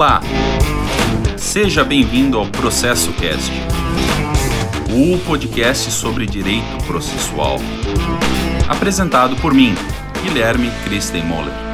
[0.00, 0.22] Olá!
[1.36, 3.52] Seja bem-vindo ao Processo Cast,
[4.88, 7.58] o podcast sobre direito processual.
[8.66, 9.74] Apresentado por mim,
[10.24, 11.69] Guilherme Christen Moller.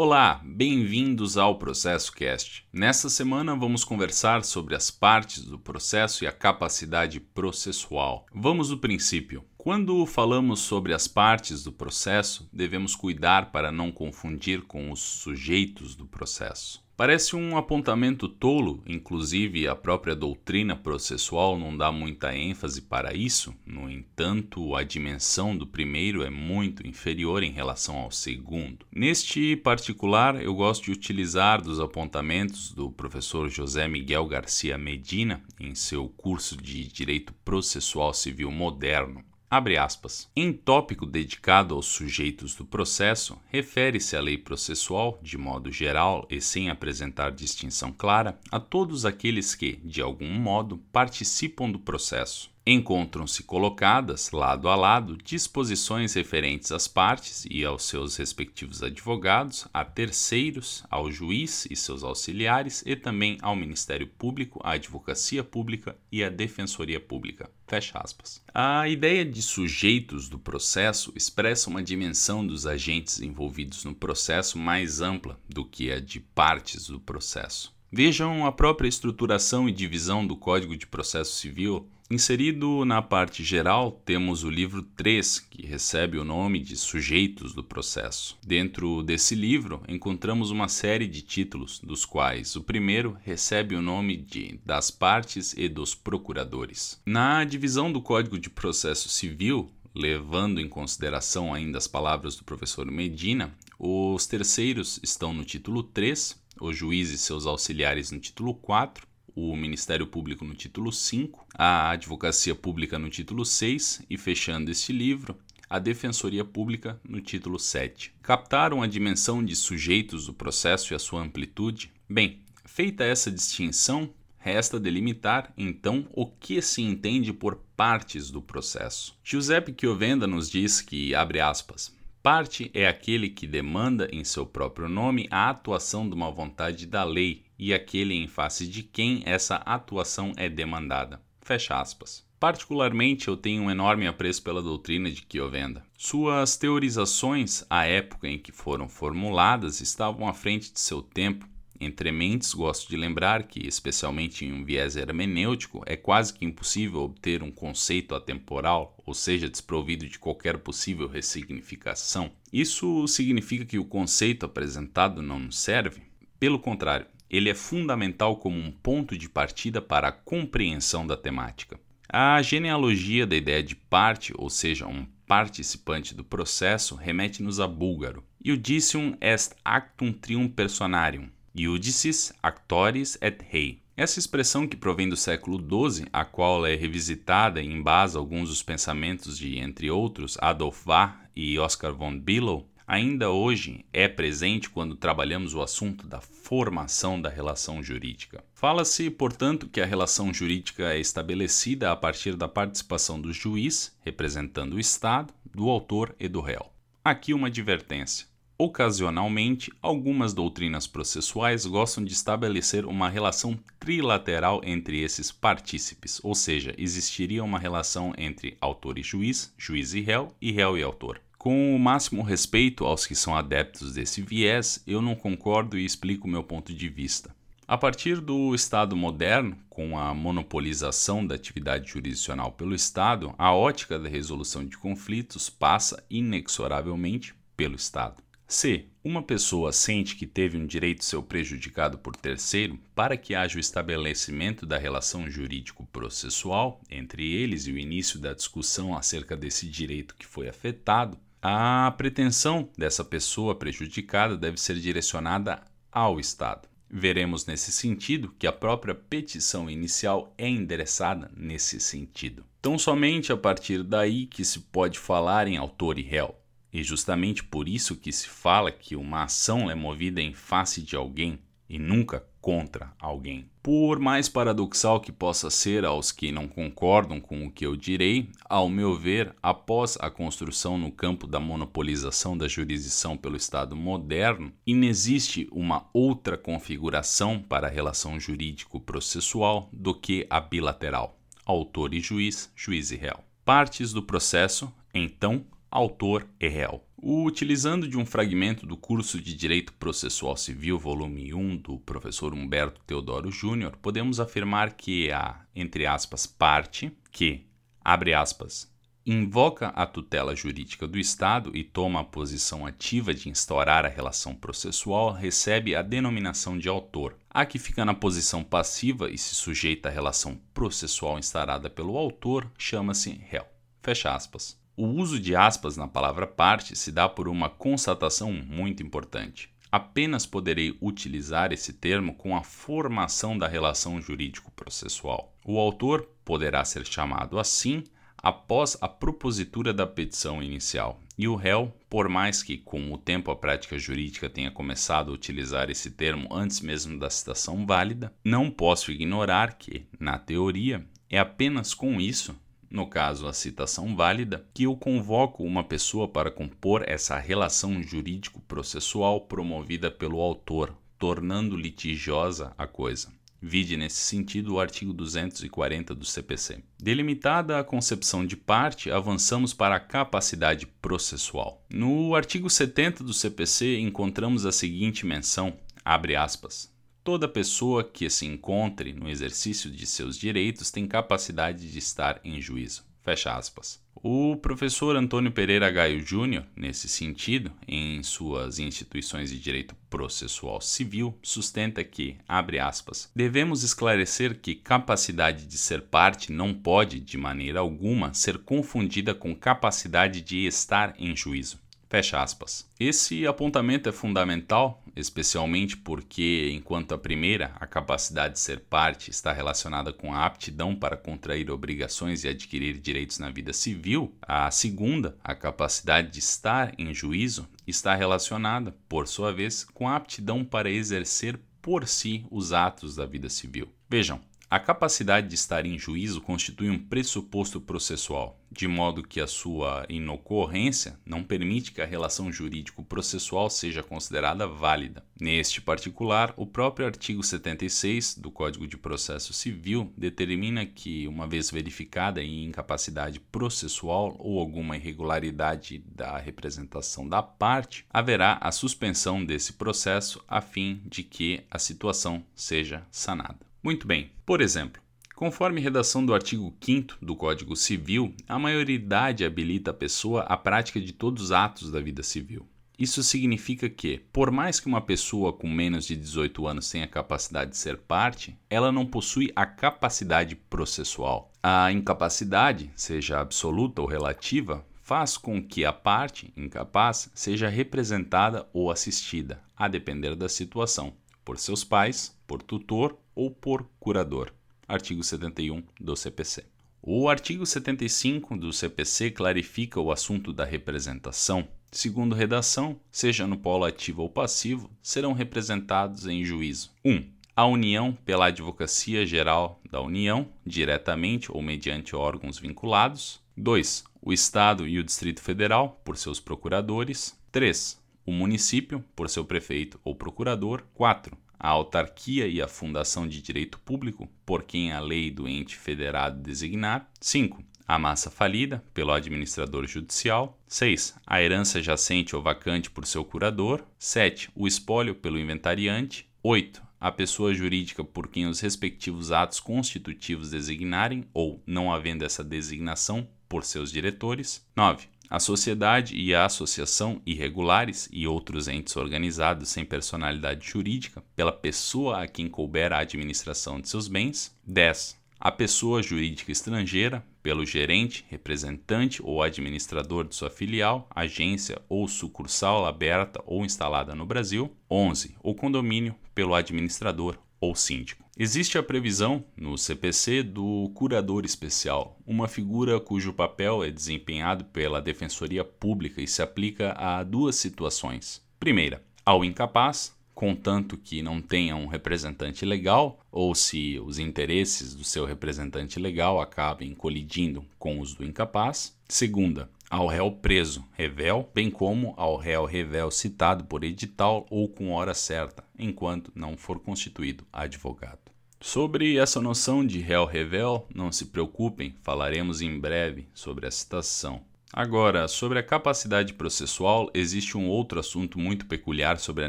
[0.00, 2.64] Olá, bem-vindos ao Processo Cast.
[2.72, 8.24] Nesta semana vamos conversar sobre as partes do processo e a capacidade processual.
[8.32, 9.44] Vamos do princípio.
[9.56, 15.96] Quando falamos sobre as partes do processo, devemos cuidar para não confundir com os sujeitos
[15.96, 16.80] do processo.
[16.98, 23.54] Parece um apontamento tolo, inclusive a própria doutrina processual não dá muita ênfase para isso,
[23.64, 28.84] no entanto, a dimensão do primeiro é muito inferior em relação ao segundo.
[28.90, 35.76] Neste particular, eu gosto de utilizar dos apontamentos do professor José Miguel Garcia Medina em
[35.76, 39.22] seu curso de Direito Processual Civil Moderno.
[39.50, 40.30] Abre aspas.
[40.36, 46.38] Em tópico dedicado aos sujeitos do processo, refere-se à lei processual, de modo geral e
[46.38, 53.42] sem apresentar distinção clara, a todos aqueles que, de algum modo, participam do processo encontram-se
[53.44, 60.84] colocadas, lado a lado, disposições referentes às partes e aos seus respectivos advogados, a terceiros,
[60.90, 66.28] ao juiz e seus auxiliares e também ao Ministério Público, à Advocacia Pública e à
[66.28, 67.50] Defensoria Pública.
[67.66, 68.42] Fecha aspas.
[68.52, 75.00] A ideia de sujeitos do processo expressa uma dimensão dos agentes envolvidos no processo mais
[75.00, 77.74] ampla do que a de partes do processo.
[77.90, 83.92] Vejam a própria estruturação e divisão do Código de Processo Civil Inserido na parte geral,
[83.92, 88.38] temos o livro 3, que recebe o nome de Sujeitos do Processo.
[88.42, 94.16] Dentro desse livro, encontramos uma série de títulos, dos quais o primeiro recebe o nome
[94.16, 96.98] de Das Partes e dos Procuradores.
[97.04, 102.90] Na divisão do Código de Processo Civil, levando em consideração ainda as palavras do professor
[102.90, 109.06] Medina, os terceiros estão no título 3, os juízes e seus auxiliares no título 4,
[109.38, 114.92] o Ministério Público no título 5, a Advocacia Pública no título 6 e, fechando este
[114.92, 115.38] livro,
[115.70, 118.12] a Defensoria Pública no título 7.
[118.20, 121.92] Captaram a dimensão de sujeitos do processo e a sua amplitude?
[122.08, 129.16] Bem, feita essa distinção, resta delimitar, então, o que se entende por partes do processo.
[129.22, 134.88] Giuseppe Chiovenda nos diz que, abre aspas, Parte é aquele que demanda em seu próprio
[134.88, 139.56] nome a atuação de uma vontade da lei e aquele em face de quem essa
[139.56, 141.20] atuação é demandada.
[141.40, 142.26] Fecha aspas.
[142.38, 145.84] Particularmente, eu tenho um enorme apreço pela doutrina de Kiovenda.
[145.96, 151.48] Suas teorizações, à época em que foram formuladas, estavam à frente de seu tempo.
[151.80, 157.00] Entre mentes, gosto de lembrar que, especialmente em um viés hermenêutico, é quase que impossível
[157.00, 162.30] obter um conceito atemporal, ou seja, desprovido de qualquer possível ressignificação.
[162.52, 166.02] Isso significa que o conceito apresentado não nos serve?
[166.38, 171.78] Pelo contrário, ele é fundamental como um ponto de partida para a compreensão da temática.
[172.08, 178.24] A genealogia da ideia de parte, ou seja, um participante do processo, remete-nos a Búlgaro.
[178.44, 183.82] Iudicium est actum trium personarium, Iudicis actoris et rei.
[183.96, 188.62] Essa expressão que provém do século XII, a qual é revisitada e embasa alguns dos
[188.62, 194.96] pensamentos de, entre outros, Adolf Wahr e Oscar von Billow, ainda hoje é presente quando
[194.96, 198.42] trabalhamos o assunto da formação da relação jurídica.
[198.54, 204.74] Fala-se, portanto, que a relação jurídica é estabelecida a partir da participação do juiz, representando
[204.74, 206.72] o Estado, do autor e do réu.
[207.04, 208.26] Aqui uma advertência.
[208.60, 216.74] Ocasionalmente, algumas doutrinas processuais gostam de estabelecer uma relação trilateral entre esses partícipes, ou seja,
[216.76, 221.20] existiria uma relação entre autor e juiz, juiz e réu e réu e autor.
[221.48, 226.28] Com o máximo respeito aos que são adeptos desse viés, eu não concordo e explico
[226.28, 227.34] meu ponto de vista.
[227.66, 233.98] A partir do Estado moderno, com a monopolização da atividade jurisdicional pelo Estado, a ótica
[233.98, 238.22] da resolução de conflitos passa inexoravelmente pelo Estado.
[238.46, 243.56] Se uma pessoa sente que teve um direito seu prejudicado por terceiro, para que haja
[243.56, 250.14] o estabelecimento da relação jurídico-processual entre eles e o início da discussão acerca desse direito
[250.14, 255.62] que foi afetado, a pretensão dessa pessoa prejudicada deve ser direcionada
[255.92, 256.68] ao Estado.
[256.90, 262.44] Veremos nesse sentido que a própria petição inicial é endereçada nesse sentido.
[262.58, 266.34] Então, somente a partir daí que se pode falar em autor e réu.
[266.72, 270.96] E justamente por isso que se fala que uma ação é movida em face de
[270.96, 271.38] alguém
[271.68, 273.44] e nunca contra alguém.
[273.62, 278.30] Por mais paradoxal que possa ser aos que não concordam com o que eu direi,
[278.48, 284.50] ao meu ver, após a construção no campo da monopolização da jurisdição pelo Estado moderno,
[284.66, 292.50] inexiste uma outra configuração para a relação jurídico-processual do que a bilateral: autor e juiz,
[292.56, 293.18] juiz e réu.
[293.44, 296.87] Partes do processo, então, autor e réu.
[297.00, 302.80] Utilizando de um fragmento do curso de Direito Processual Civil, volume 1, do professor Humberto
[302.84, 307.46] Teodoro Júnior, podemos afirmar que a, entre aspas, parte que,
[307.84, 308.68] abre aspas,
[309.06, 314.34] invoca a tutela jurídica do Estado e toma a posição ativa de instaurar a relação
[314.34, 317.16] processual recebe a denominação de autor.
[317.30, 322.50] A que fica na posição passiva e se sujeita à relação processual instaurada pelo autor
[322.58, 323.46] chama-se réu.
[323.80, 324.57] Fecha aspas.
[324.80, 329.52] O uso de aspas na palavra parte se dá por uma constatação muito importante.
[329.72, 335.34] Apenas poderei utilizar esse termo com a formação da relação jurídico-processual.
[335.44, 337.82] O autor poderá ser chamado assim
[338.16, 343.32] após a propositura da petição inicial, e o réu, por mais que com o tempo
[343.32, 348.48] a prática jurídica tenha começado a utilizar esse termo antes mesmo da citação válida, não
[348.48, 352.36] posso ignorar que, na teoria, é apenas com isso
[352.70, 359.22] no caso a citação válida, que eu convoco uma pessoa para compor essa relação jurídico-processual
[359.22, 363.16] promovida pelo autor, tornando litigiosa a coisa.
[363.40, 366.60] Vide nesse sentido o artigo 240 do CPC.
[366.76, 371.64] Delimitada a concepção de parte, avançamos para a capacidade processual.
[371.70, 376.76] No artigo 70 do CPC encontramos a seguinte menção: abre aspas.
[377.08, 382.38] Toda pessoa que se encontre no exercício de seus direitos tem capacidade de estar em
[382.38, 382.84] juízo.
[383.02, 383.82] Fecha aspas.
[383.94, 391.18] O professor Antônio Pereira Gaio Júnior, nesse sentido, em suas instituições de direito processual civil,
[391.22, 397.60] sustenta que, abre aspas, devemos esclarecer que capacidade de ser parte não pode, de maneira
[397.60, 401.58] alguma, ser confundida com capacidade de estar em juízo.
[401.88, 402.68] Fecha aspas.
[402.78, 409.32] Esse apontamento é fundamental, especialmente porque, enquanto a primeira, a capacidade de ser parte, está
[409.32, 415.16] relacionada com a aptidão para contrair obrigações e adquirir direitos na vida civil, a segunda,
[415.24, 420.70] a capacidade de estar em juízo, está relacionada, por sua vez, com a aptidão para
[420.70, 423.68] exercer por si os atos da vida civil.
[423.88, 429.26] Vejam, a capacidade de estar em juízo constitui um pressuposto processual, de modo que a
[429.26, 435.04] sua inocorrência não permite que a relação jurídico-processual seja considerada válida.
[435.20, 441.50] Neste particular, o próprio artigo 76 do Código de Processo Civil determina que, uma vez
[441.50, 449.52] verificada a incapacidade processual ou alguma irregularidade da representação da parte, haverá a suspensão desse
[449.52, 453.47] processo a fim de que a situação seja sanada.
[453.62, 454.10] Muito bem.
[454.24, 454.80] Por exemplo,
[455.14, 460.80] conforme redação do artigo 5 do Código Civil, a maioridade habilita a pessoa à prática
[460.80, 462.46] de todos os atos da vida civil.
[462.78, 467.50] Isso significa que, por mais que uma pessoa com menos de 18 anos tenha capacidade
[467.50, 471.32] de ser parte, ela não possui a capacidade processual.
[471.42, 478.70] A incapacidade, seja absoluta ou relativa, faz com que a parte incapaz seja representada ou
[478.70, 480.94] assistida, a depender da situação,
[481.24, 484.32] por seus pais, por tutor ou por curador.
[484.68, 486.44] Artigo 71 do CPC.
[486.80, 491.48] O artigo 75 do CPC clarifica o assunto da representação.
[491.72, 496.92] Segundo redação, seja no polo ativo ou passivo, serão representados em juízo 1.
[496.92, 503.20] Um, a União pela Advocacia Geral da União, diretamente ou mediante órgãos vinculados.
[503.36, 503.82] 2.
[504.00, 507.18] O Estado e o Distrito Federal, por seus procuradores.
[507.32, 507.82] 3.
[508.06, 510.62] O município, por seu prefeito ou procurador.
[510.74, 515.56] 4 a autarquia e a fundação de direito público, por quem a lei do ente
[515.56, 516.90] federado designar.
[517.00, 517.42] 5.
[517.66, 520.38] A massa falida, pelo administrador judicial.
[520.46, 520.96] 6.
[521.06, 523.62] A herança jacente ou vacante por seu curador.
[523.78, 524.30] 7.
[524.34, 526.08] O espólio pelo inventariante.
[526.22, 526.62] 8.
[526.80, 533.08] A pessoa jurídica por quem os respectivos atos constitutivos designarem, ou, não havendo essa designação,
[533.28, 534.46] por seus diretores.
[534.56, 541.32] 9 a sociedade e a associação irregulares e outros entes organizados sem personalidade jurídica pela
[541.32, 544.36] pessoa a quem couber a administração de seus bens.
[544.46, 544.98] 10.
[545.20, 552.66] A pessoa jurídica estrangeira, pelo gerente, representante ou administrador de sua filial, agência ou sucursal
[552.66, 554.52] aberta ou instalada no Brasil.
[554.70, 555.16] 11.
[555.20, 558.07] O condomínio, pelo administrador ou síndico.
[558.20, 564.82] Existe a previsão no CPC do curador especial, uma figura cujo papel é desempenhado pela
[564.82, 568.20] Defensoria Pública e se aplica a duas situações.
[568.40, 574.82] Primeira, ao incapaz, contanto que não tenha um representante legal ou se os interesses do
[574.82, 578.76] seu representante legal acabem colidindo com os do incapaz.
[578.88, 584.72] Segunda, ao réu preso, revel, bem como ao réu revel citado por edital ou com
[584.72, 587.98] hora certa, enquanto não for constituído advogado.
[588.40, 594.22] Sobre essa noção de réu revel, não se preocupem, falaremos em breve sobre a citação.
[594.50, 599.28] Agora, sobre a capacidade processual, existe um outro assunto muito peculiar sobre a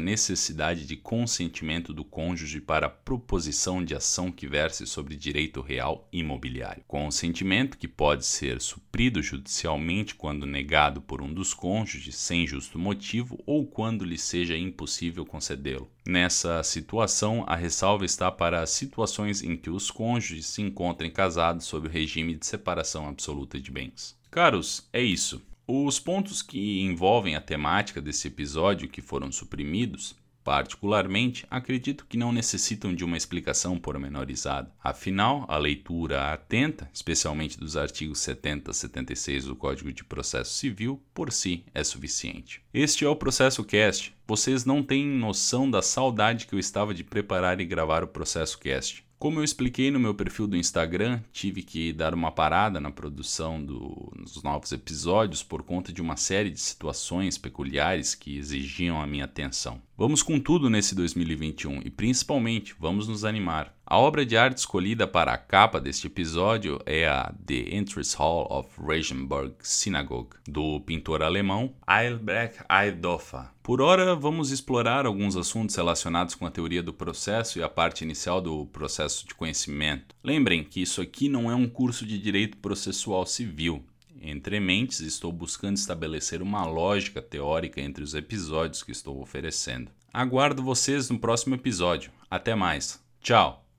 [0.00, 6.08] necessidade de consentimento do cônjuge para a proposição de ação que verse sobre direito real
[6.10, 6.82] imobiliário.
[6.88, 13.38] Consentimento que pode ser suprido judicialmente quando negado por um dos cônjuges sem justo motivo
[13.44, 15.90] ou quando lhe seja impossível concedê-lo.
[16.06, 21.66] Nessa situação, a ressalva está para as situações em que os cônjuges se encontrem casados
[21.66, 24.18] sob o regime de separação absoluta de bens.
[24.30, 25.42] Caros, é isso.
[25.66, 32.32] Os pontos que envolvem a temática desse episódio que foram suprimidos, particularmente, acredito que não
[32.32, 34.72] necessitam de uma explicação pormenorizada.
[34.82, 41.02] Afinal, a leitura atenta, especialmente dos artigos 70 a 76 do Código de Processo Civil,
[41.12, 42.62] por si é suficiente.
[42.72, 44.14] Este é o Processo Cast.
[44.28, 48.60] Vocês não têm noção da saudade que eu estava de preparar e gravar o Processo
[48.60, 49.04] Cast.
[49.20, 53.62] Como eu expliquei no meu perfil do Instagram, tive que dar uma parada na produção
[53.62, 59.06] do, dos novos episódios por conta de uma série de situações peculiares que exigiam a
[59.06, 59.78] minha atenção.
[60.00, 63.76] Vamos com tudo nesse 2021 e principalmente vamos nos animar.
[63.84, 68.46] A obra de arte escolhida para a capa deste episódio é a The Entrance Hall
[68.50, 73.50] of Regenburg Synagogue, do pintor alemão Eilbrecht Eidhofer.
[73.62, 78.02] Por hora, vamos explorar alguns assuntos relacionados com a teoria do processo e a parte
[78.02, 80.14] inicial do processo de conhecimento.
[80.24, 83.84] Lembrem que isso aqui não é um curso de direito processual civil,
[84.20, 89.90] entre mentes, estou buscando estabelecer uma lógica teórica entre os episódios que estou oferecendo.
[90.12, 92.12] Aguardo vocês no próximo episódio.
[92.30, 93.02] Até mais.
[93.22, 93.69] Tchau!